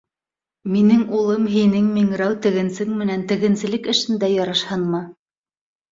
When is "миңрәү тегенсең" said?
1.99-2.97